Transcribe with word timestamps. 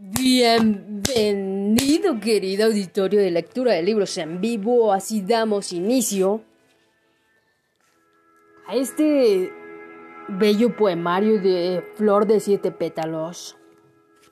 Bienvenido, 0.00 2.20
querido 2.20 2.66
auditorio 2.66 3.18
de 3.18 3.32
lectura 3.32 3.72
de 3.72 3.82
libros 3.82 4.16
en 4.16 4.40
vivo. 4.40 4.92
Así 4.92 5.22
damos 5.22 5.72
inicio 5.72 6.44
a 8.68 8.76
este 8.76 9.50
bello 10.28 10.76
poemario 10.76 11.42
de 11.42 11.82
Flor 11.96 12.28
de 12.28 12.38
Siete 12.38 12.70
Pétalos 12.70 13.56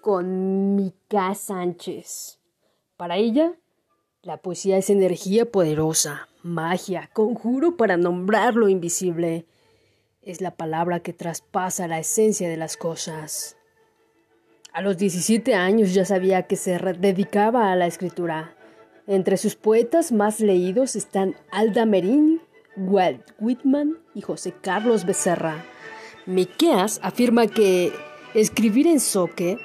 con 0.00 0.76
Mica 0.76 1.34
Sánchez. 1.34 2.38
Para 2.96 3.16
ella, 3.16 3.54
la 4.22 4.36
poesía 4.36 4.76
es 4.76 4.90
energía 4.90 5.50
poderosa, 5.50 6.28
magia, 6.44 7.10
conjuro 7.12 7.76
para 7.76 7.96
nombrar 7.96 8.54
lo 8.54 8.68
invisible. 8.68 9.44
Es 10.22 10.40
la 10.40 10.54
palabra 10.54 11.00
que 11.00 11.12
traspasa 11.12 11.88
la 11.88 11.98
esencia 11.98 12.48
de 12.48 12.58
las 12.58 12.76
cosas. 12.76 13.57
A 14.72 14.82
los 14.82 14.98
17 14.98 15.54
años 15.54 15.94
ya 15.94 16.04
sabía 16.04 16.42
que 16.42 16.56
se 16.56 16.78
dedicaba 16.78 17.72
a 17.72 17.76
la 17.76 17.86
escritura. 17.86 18.54
Entre 19.06 19.36
sus 19.36 19.56
poetas 19.56 20.12
más 20.12 20.40
leídos 20.40 20.94
están 20.94 21.34
Alda 21.50 21.86
Merín, 21.86 22.42
Walt 22.76 23.32
Whitman 23.40 23.98
y 24.14 24.20
José 24.20 24.54
Carlos 24.60 25.06
Becerra. 25.06 25.64
Miqueas 26.26 27.00
afirma 27.02 27.46
que 27.46 27.92
escribir 28.34 28.86
en 28.86 29.00
soque, 29.00 29.58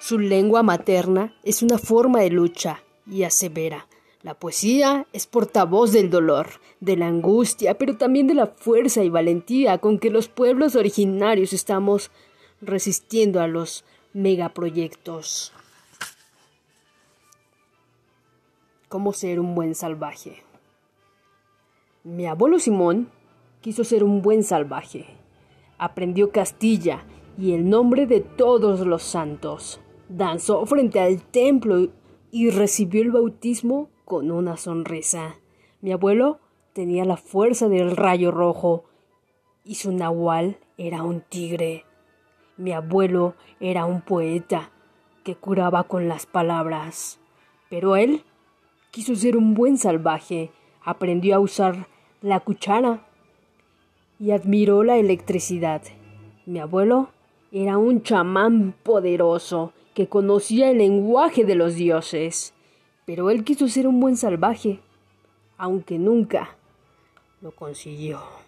su 0.00 0.18
lengua 0.18 0.62
materna, 0.62 1.34
es 1.42 1.62
una 1.62 1.78
forma 1.78 2.20
de 2.20 2.30
lucha 2.30 2.84
y 3.10 3.24
asevera. 3.24 3.88
La 4.22 4.34
poesía 4.34 5.06
es 5.12 5.26
portavoz 5.26 5.92
del 5.92 6.10
dolor, 6.10 6.48
de 6.80 6.96
la 6.96 7.08
angustia, 7.08 7.78
pero 7.78 7.96
también 7.96 8.28
de 8.28 8.34
la 8.34 8.46
fuerza 8.46 9.02
y 9.02 9.10
valentía 9.10 9.78
con 9.78 9.98
que 9.98 10.10
los 10.10 10.28
pueblos 10.28 10.76
originarios 10.76 11.52
estamos 11.52 12.10
resistiendo 12.60 13.40
a 13.40 13.46
los 13.46 13.84
megaproyectos. 14.12 15.52
¿Cómo 18.88 19.12
ser 19.12 19.38
un 19.38 19.54
buen 19.54 19.74
salvaje? 19.74 20.42
Mi 22.04 22.26
abuelo 22.26 22.58
Simón 22.58 23.10
quiso 23.60 23.84
ser 23.84 24.02
un 24.02 24.22
buen 24.22 24.42
salvaje. 24.42 25.06
Aprendió 25.76 26.32
Castilla 26.32 27.04
y 27.36 27.52
el 27.52 27.68
nombre 27.68 28.06
de 28.06 28.20
todos 28.20 28.80
los 28.80 29.02
santos. 29.02 29.80
Danzó 30.08 30.64
frente 30.64 31.00
al 31.00 31.22
templo 31.22 31.88
y 32.30 32.50
recibió 32.50 33.02
el 33.02 33.10
bautismo 33.10 33.90
con 34.04 34.30
una 34.30 34.56
sonrisa. 34.56 35.36
Mi 35.80 35.92
abuelo 35.92 36.40
tenía 36.72 37.04
la 37.04 37.16
fuerza 37.16 37.68
del 37.68 37.96
rayo 37.96 38.30
rojo 38.30 38.84
y 39.64 39.74
su 39.74 39.92
nahual 39.92 40.58
era 40.78 41.02
un 41.02 41.20
tigre. 41.20 41.84
Mi 42.58 42.72
abuelo 42.72 43.34
era 43.60 43.86
un 43.86 44.00
poeta 44.00 44.72
que 45.22 45.36
curaba 45.36 45.84
con 45.84 46.08
las 46.08 46.26
palabras, 46.26 47.20
pero 47.70 47.94
él 47.94 48.24
quiso 48.90 49.14
ser 49.14 49.36
un 49.36 49.54
buen 49.54 49.78
salvaje, 49.78 50.50
aprendió 50.82 51.36
a 51.36 51.38
usar 51.38 51.86
la 52.20 52.40
cuchara 52.40 53.06
y 54.18 54.32
admiró 54.32 54.82
la 54.82 54.96
electricidad. 54.96 55.82
Mi 56.46 56.58
abuelo 56.58 57.10
era 57.52 57.78
un 57.78 58.02
chamán 58.02 58.74
poderoso 58.82 59.72
que 59.94 60.08
conocía 60.08 60.68
el 60.70 60.78
lenguaje 60.78 61.44
de 61.44 61.54
los 61.54 61.76
dioses, 61.76 62.54
pero 63.04 63.30
él 63.30 63.44
quiso 63.44 63.68
ser 63.68 63.86
un 63.86 64.00
buen 64.00 64.16
salvaje, 64.16 64.80
aunque 65.58 65.96
nunca 65.96 66.56
lo 67.40 67.52
consiguió. 67.52 68.47